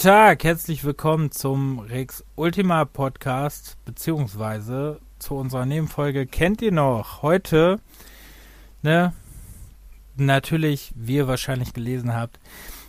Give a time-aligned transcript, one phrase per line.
[0.00, 6.24] Guten Tag, herzlich willkommen zum Rex Ultima Podcast, beziehungsweise zu unserer Nebenfolge.
[6.24, 7.20] Kennt ihr noch?
[7.20, 7.80] Heute,
[8.80, 9.12] ne,
[10.16, 12.40] natürlich, wie ihr wahrscheinlich gelesen habt,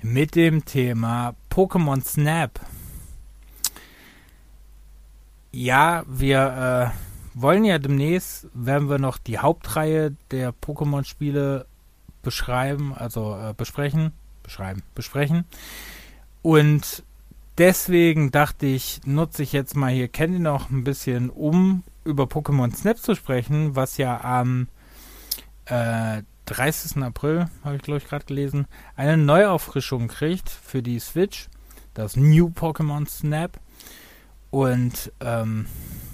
[0.00, 2.58] mit dem Thema Pokémon Snap.
[5.52, 11.66] Ja, wir äh, wollen ja demnächst, werden wir noch die Hauptreihe der Pokémon-Spiele
[12.22, 14.12] beschreiben, also äh, besprechen,
[14.42, 15.44] beschreiben, besprechen.
[16.44, 17.04] Und
[17.56, 22.70] deswegen dachte ich, nutze ich jetzt mal hier Candy noch ein bisschen, um über Pokémon
[22.76, 24.68] Snap zu sprechen, was ja am
[25.64, 27.02] äh, 30.
[27.02, 31.48] April, habe ich glaube ich gerade gelesen, eine Neuauffrischung kriegt für die Switch.
[31.94, 33.58] Das New Pokémon Snap.
[34.50, 35.64] Und ähm,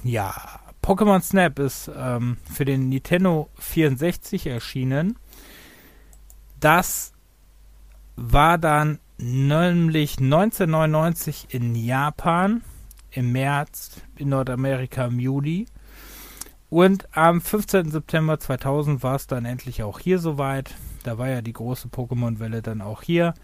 [0.05, 0.33] ja,
[0.81, 5.19] Pokémon Snap ist ähm, für den Nintendo 64 erschienen.
[6.61, 7.15] Das
[8.15, 12.63] war dann nämlich 1999 in Japan,
[13.11, 15.67] im März, in Nordamerika im Juli.
[16.69, 17.91] Und am 15.
[17.91, 20.75] September 2000 war es dann endlich auch hier soweit.
[21.03, 23.35] Da war ja die große Pokémon-Welle dann auch hier.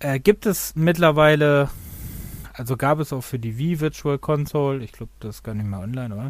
[0.00, 1.70] Äh, gibt es mittlerweile,
[2.52, 5.66] also gab es auch für die Wii Virtual Console, ich glaube, das ist gar nicht
[5.66, 6.28] mehr online, oder?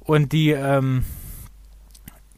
[0.00, 1.04] Und die ähm,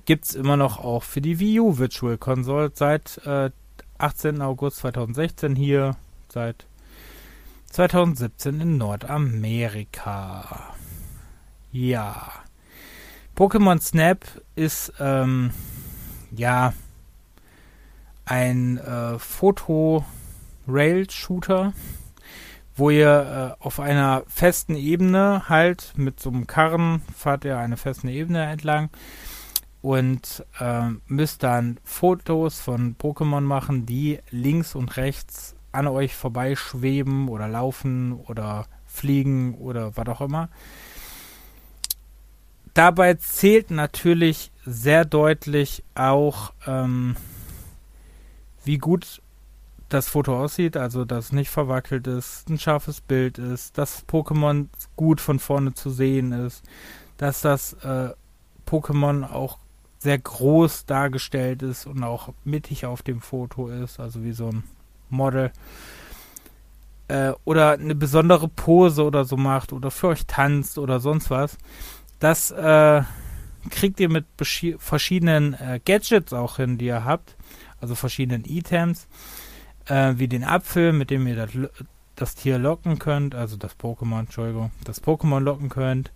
[0.05, 3.51] gibt es immer noch auch für die Wii U Virtual Console seit äh,
[3.99, 4.41] 18.
[4.43, 5.97] August 2016 hier,
[6.29, 6.67] seit
[7.71, 10.75] 2017 in Nordamerika.
[11.73, 12.31] Ja.
[13.37, 14.25] Pokémon Snap
[14.57, 15.51] ist ähm,
[16.31, 16.73] ja
[18.25, 21.73] ein äh, Foto-Rail-Shooter,
[22.77, 27.77] wo ihr äh, auf einer festen Ebene halt mit so einem Karren fahrt ihr eine
[27.77, 28.91] feste Ebene entlang
[29.83, 37.29] und äh, müsst dann Fotos von Pokémon machen, die links und rechts an euch vorbeischweben
[37.29, 40.49] oder laufen oder fliegen oder was auch immer.
[42.75, 47.17] Dabei zählt natürlich sehr deutlich auch, ähm,
[48.65, 49.21] wie gut
[49.89, 54.67] das Foto aussieht, also dass es nicht verwackelt ist, ein scharfes Bild ist, dass Pokémon
[54.97, 56.63] gut von vorne zu sehen ist,
[57.17, 58.11] dass das äh,
[58.67, 59.59] Pokémon auch
[59.99, 64.65] sehr groß dargestellt ist und auch mittig auf dem Foto ist, also wie so ein
[65.11, 65.51] Model.
[67.09, 71.59] Äh, oder eine besondere Pose oder so macht oder für euch tanzt oder sonst was.
[72.21, 73.03] Das äh,
[73.71, 74.27] kriegt ihr mit
[74.79, 77.37] verschiedenen äh, Gadgets auch hin, die ihr habt.
[77.81, 79.09] Also verschiedenen Items.
[79.87, 81.51] Äh, wie den Apfel, mit dem ihr das,
[82.15, 83.35] das Tier locken könnt.
[83.35, 84.71] Also das Pokémon, Entschuldigung.
[84.85, 86.13] Das Pokémon locken könnt.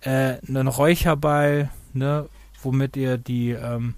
[0.00, 2.28] Äh, einen Räucherball, ne,
[2.62, 3.94] womit ihr die ähm,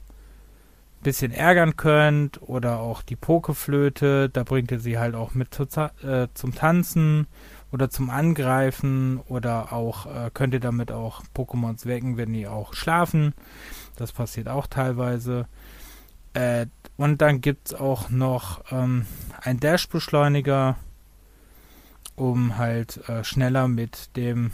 [1.05, 5.65] bisschen ärgern könnt oder auch die Pokeflöte, da bringt ihr sie halt auch mit zu,
[6.03, 7.29] äh, zum Tanzen
[7.71, 12.75] oder zum Angreifen oder auch äh, könnt ihr damit auch Pokémons wecken, wenn die auch
[12.75, 13.35] schlafen.
[13.97, 15.47] Das passiert auch teilweise.
[16.33, 16.67] Äh,
[16.97, 19.07] und dann gibt es auch noch ähm,
[19.41, 20.77] ein Dash-Beschleuniger,
[22.17, 24.51] um halt äh, schneller mit dem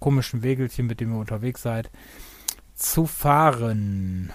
[0.00, 1.90] komischen Wegelchen, mit dem ihr unterwegs seid,
[2.74, 4.32] zu fahren.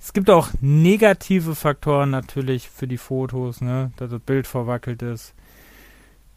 [0.00, 3.90] Es gibt auch negative Faktoren natürlich für die Fotos, ne?
[3.96, 5.34] dass das Bild verwackelt ist,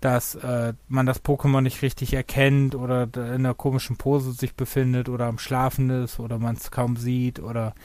[0.01, 5.07] dass äh, man das Pokémon nicht richtig erkennt oder in einer komischen Pose sich befindet
[5.07, 7.75] oder am Schlafen ist oder man es kaum sieht oder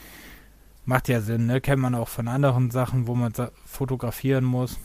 [0.85, 1.61] macht ja Sinn, ne?
[1.61, 3.33] Kennt man auch von anderen Sachen, wo man
[3.65, 4.79] fotografieren muss.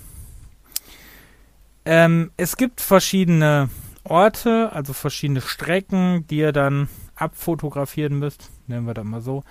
[1.84, 3.70] Ähm, es gibt verschiedene
[4.04, 6.88] Orte, also verschiedene Strecken, die ihr dann
[7.20, 9.44] abfotografieren müsst, nennen wir das mal so.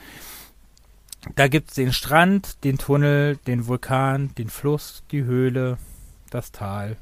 [1.35, 5.77] Da gibt es den Strand, den Tunnel, den Vulkan, den Fluss, die Höhle,
[6.30, 6.98] das Tal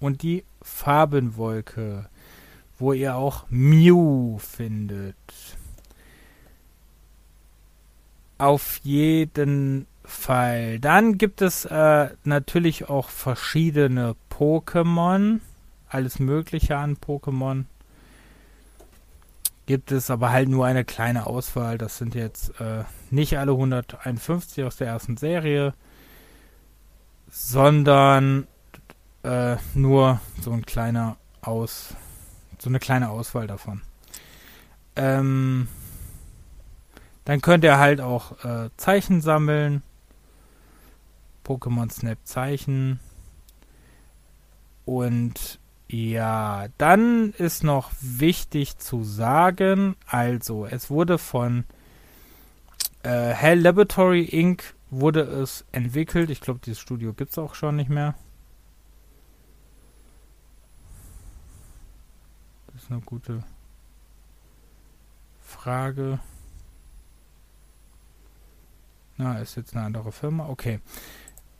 [0.00, 2.08] und die Farbenwolke,
[2.78, 5.16] wo ihr auch Mew findet.
[8.38, 10.80] Auf jeden Fall.
[10.80, 15.40] Dann gibt es äh, natürlich auch verschiedene Pokémon,
[15.88, 17.64] alles Mögliche an Pokémon
[19.72, 21.78] gibt es aber halt nur eine kleine Auswahl.
[21.78, 25.72] Das sind jetzt äh, nicht alle 151 aus der ersten Serie,
[27.30, 28.46] sondern
[29.22, 31.94] äh, nur so ein kleiner Aus,
[32.58, 33.80] so eine kleine Auswahl davon.
[34.94, 35.68] Ähm,
[37.24, 39.82] dann könnt ihr halt auch äh, Zeichen sammeln.
[41.46, 43.00] Pokémon Snap Zeichen.
[44.84, 45.58] Und
[45.92, 51.64] ja, dann ist noch wichtig zu sagen, also es wurde von
[53.02, 54.74] äh, Hell Laboratory Inc.
[54.88, 56.30] wurde es entwickelt.
[56.30, 58.14] Ich glaube, dieses Studio gibt es auch schon nicht mehr.
[62.68, 63.44] Das ist eine gute
[65.42, 66.20] Frage.
[69.18, 70.48] Na, ist jetzt eine andere Firma.
[70.48, 70.80] Okay.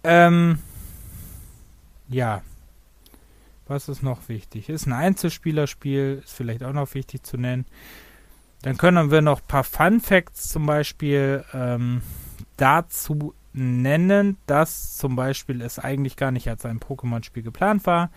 [0.04, 0.58] Ähm,
[2.08, 2.40] ja.
[3.72, 4.68] Was ist noch wichtig?
[4.68, 7.64] Ist ein Einzelspielerspiel, ist vielleicht auch noch wichtig zu nennen.
[8.60, 12.02] Dann können wir noch ein paar Fun Facts zum Beispiel ähm,
[12.58, 18.10] dazu nennen, dass zum Beispiel es eigentlich gar nicht als ein Pokémon-Spiel geplant war,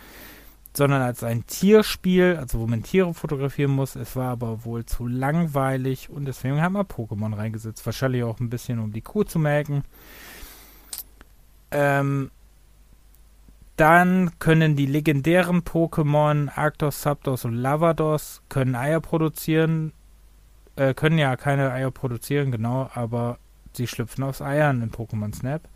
[0.74, 3.96] sondern als ein Tierspiel, also wo man Tiere fotografieren muss.
[3.96, 7.86] Es war aber wohl zu langweilig und deswegen haben wir Pokémon reingesetzt.
[7.86, 9.86] Wahrscheinlich auch ein bisschen, um die Kuh zu melken.
[11.72, 12.30] Ähm,
[13.76, 19.92] dann können die legendären Pokémon Arctos, Zapdos und Lavados können Eier produzieren.
[20.78, 23.38] Äh, können ja keine Eier produzieren, genau, aber
[23.74, 25.68] sie schlüpfen aus Eiern in Pokémon Snap.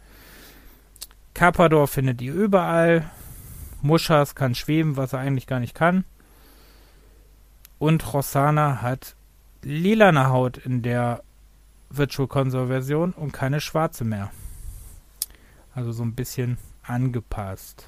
[1.34, 3.10] Carpador findet ihr überall.
[3.82, 6.04] Muschas kann schweben, was er eigentlich gar nicht kann.
[7.78, 9.16] Und Rossana hat
[9.62, 11.24] lilane Haut in der
[11.90, 14.32] Virtual Console Version und keine schwarze mehr.
[15.74, 16.58] Also so ein bisschen
[16.90, 17.88] angepasst.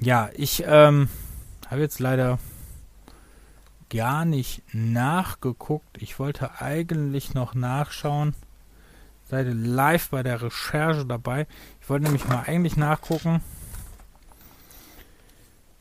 [0.00, 1.08] Ja, ich ähm,
[1.68, 2.38] habe jetzt leider
[3.88, 6.00] gar nicht nachgeguckt.
[6.00, 8.34] Ich wollte eigentlich noch nachschauen.
[9.28, 11.46] Seid ihr live bei der Recherche dabei.
[11.80, 13.42] Ich wollte nämlich mal eigentlich nachgucken,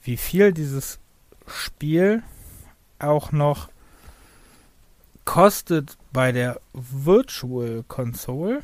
[0.04, 1.00] wie viel dieses
[1.48, 2.24] Spiel
[3.00, 3.70] auch noch
[5.26, 8.62] kostet bei der Virtual Console.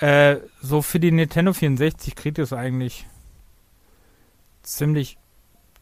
[0.00, 3.06] Äh, so für die Nintendo 64 kriegt es eigentlich
[4.62, 5.18] ziemlich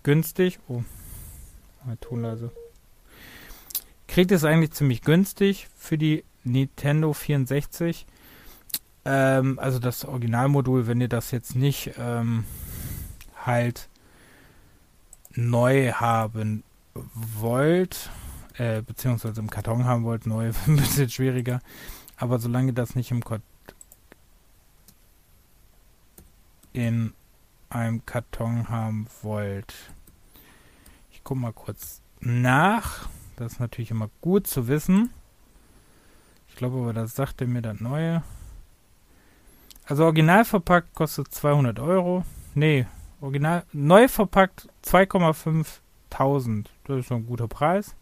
[0.03, 0.59] günstig.
[0.67, 0.83] Oh,
[2.01, 2.51] Tonleise.
[4.09, 8.07] Kriegt es eigentlich ziemlich günstig für die Nintendo 64.
[9.05, 12.45] Ähm, also das Originalmodul, wenn ihr das jetzt nicht ähm,
[13.47, 13.89] halt
[15.35, 16.65] neu haben
[17.15, 18.11] wollt,
[18.57, 21.61] äh, beziehungsweise im Karton haben wollt, neu ein bisschen schwieriger.
[22.17, 23.58] Aber solange das nicht im Karton
[26.73, 27.13] in
[27.71, 29.75] einem Karton haben wollt.
[31.11, 33.09] Ich gucke mal kurz nach.
[33.37, 35.11] Das ist natürlich immer gut zu wissen.
[36.49, 38.23] Ich glaube aber, das sagte mir das Neue.
[39.85, 42.25] Also original verpackt kostet 200 Euro.
[42.55, 42.87] Nee,
[43.21, 46.67] original neu verpackt 2,5.000.
[46.85, 47.95] Das ist schon ein guter Preis.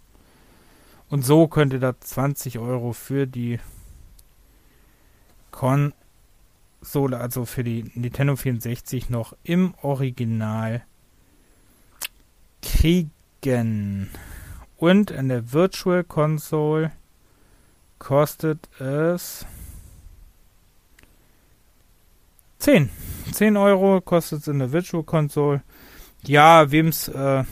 [1.09, 3.61] Und so könnte da 20 Euro für die
[5.53, 5.95] Con
[6.87, 10.85] Konsole, also für die Nintendo 64, noch im Original
[12.63, 14.09] kriegen.
[14.77, 16.93] Und in der Virtual Console
[17.99, 19.47] kostet es
[22.61, 22.89] 10.
[23.33, 25.63] 10 Euro kostet es in der Virtual Console.
[26.23, 27.43] Ja, wem es äh,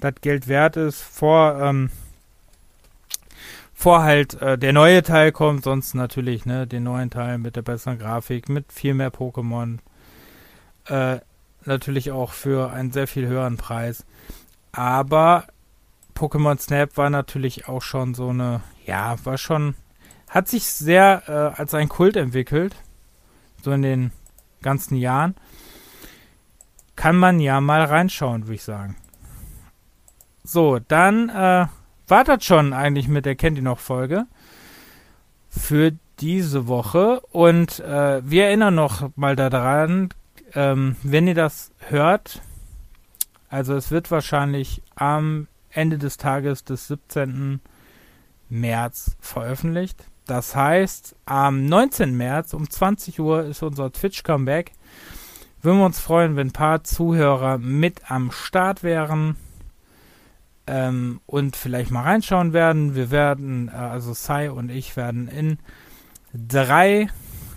[0.00, 1.90] das Geld wert ist, vor ähm,
[3.82, 7.62] vor halt äh, der neue Teil kommt, sonst natürlich, ne, den neuen Teil mit der
[7.62, 9.78] besseren Grafik, mit viel mehr Pokémon.
[10.86, 11.18] Äh,
[11.64, 14.06] natürlich auch für einen sehr viel höheren Preis.
[14.70, 15.48] Aber
[16.14, 19.74] Pokémon Snap war natürlich auch schon so eine, ja, war schon,
[20.28, 22.76] hat sich sehr äh, als ein Kult entwickelt.
[23.64, 24.12] So in den
[24.62, 25.34] ganzen Jahren.
[26.94, 28.96] Kann man ja mal reinschauen, würde ich sagen.
[30.44, 31.66] So, dann äh,
[32.12, 34.26] war das schon eigentlich mit der Kennt ihr noch Folge
[35.48, 37.20] für diese Woche.
[37.30, 40.10] Und äh, wir erinnern noch mal daran,
[40.54, 42.42] ähm, wenn ihr das hört,
[43.48, 47.60] also es wird wahrscheinlich am Ende des Tages des 17.
[48.50, 50.04] März veröffentlicht.
[50.26, 52.14] Das heißt, am 19.
[52.14, 54.72] März um 20 Uhr ist unser Twitch-Comeback.
[55.62, 59.36] Würden wir uns freuen, wenn ein paar Zuhörer mit am Start wären
[60.66, 62.94] ähm, und vielleicht mal reinschauen werden.
[62.94, 65.58] Wir werden, äh, also Sai und ich werden in
[66.34, 67.08] drei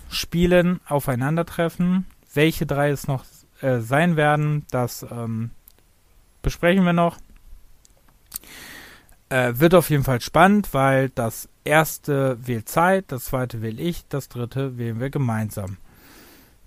[0.08, 2.06] Spielen aufeinandertreffen.
[2.34, 3.24] Welche drei es noch
[3.60, 5.50] äh, sein werden, das ähm,
[6.42, 7.18] besprechen wir noch.
[9.28, 14.06] Äh, wird auf jeden Fall spannend, weil das erste wählt Zeit, das zweite wähle ich,
[14.08, 15.78] das dritte wählen wir gemeinsam.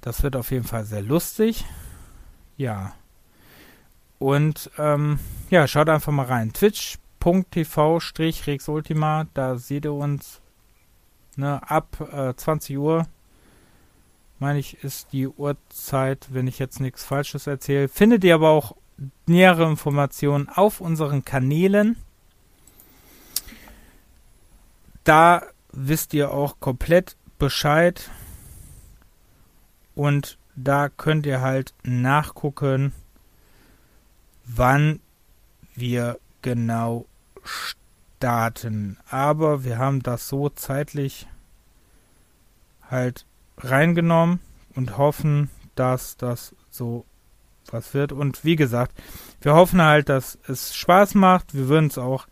[0.02, 1.66] Das wird auf jeden Fall sehr lustig.
[2.58, 2.94] Ja.
[4.20, 6.54] Und ähm, ja, schaut einfach mal rein.
[6.54, 10.42] Twitch.tv-rexultima, da seht ihr uns
[11.38, 13.08] ne, ab äh, 20 Uhr.
[14.38, 17.88] Meine ich, ist die Uhrzeit, wenn ich jetzt nichts Falsches erzähle.
[17.88, 18.76] Findet ihr aber auch
[19.26, 21.98] nähere Informationen auf unseren Kanälen.
[25.04, 28.10] Da wisst ihr auch komplett Bescheid.
[29.96, 32.94] Und da könnt ihr halt nachgucken,
[34.56, 35.00] wann
[35.76, 37.06] wir genau
[37.44, 38.98] starten.
[39.10, 41.28] Aber wir haben das so zeitlich
[42.90, 43.26] halt
[43.58, 44.40] reingenommen
[44.76, 47.06] und hoffen, dass das so
[47.72, 48.12] was wird.
[48.12, 48.98] Und wie gesagt,
[49.42, 51.54] wir hoffen halt, dass es Spaß macht.
[51.54, 52.28] Wir würden es auch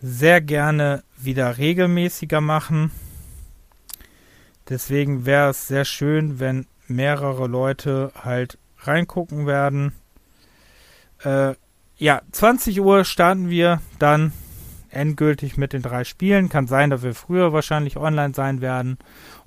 [0.00, 2.90] sehr gerne wieder regelmäßiger machen.
[4.68, 9.92] Deswegen wäre es sehr schön, wenn mehrere Leute halt reingucken werden.
[11.24, 11.54] Äh,
[11.96, 14.32] ja, 20 Uhr starten wir dann
[14.90, 16.48] endgültig mit den drei Spielen.
[16.48, 18.98] Kann sein, dass wir früher wahrscheinlich online sein werden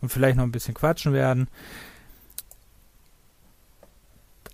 [0.01, 1.47] und vielleicht noch ein bisschen quatschen werden.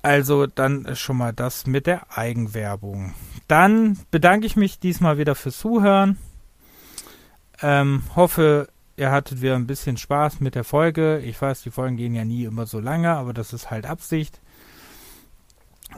[0.02, 3.14] Also dann schon mal das mit der Eigenwerbung.
[3.48, 6.18] Dann bedanke ich mich diesmal wieder fürs Zuhören.
[7.62, 11.20] Ähm, hoffe, ihr hattet wieder ein bisschen Spaß mit der Folge.
[11.20, 14.40] Ich weiß, die Folgen gehen ja nie immer so lange, aber das ist halt Absicht.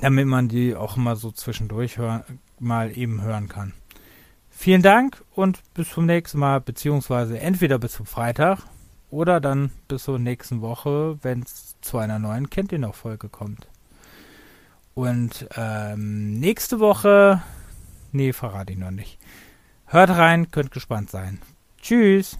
[0.02, 2.24] Damit man die auch immer so zwischendurch hören,
[2.60, 3.74] mal eben hören kann.
[4.50, 8.60] Vielen Dank und bis zum nächsten Mal, beziehungsweise entweder bis zum Freitag
[9.10, 13.30] oder dann bis zur nächsten Woche, wenn es zu einer neuen Kennt ihr noch Folge
[13.30, 13.68] kommt.
[14.94, 17.42] Und ähm, nächste Woche,
[18.12, 19.18] nee, verrate ich noch nicht.
[19.86, 21.40] Hört rein, könnt gespannt sein.
[21.82, 22.38] Tschüss.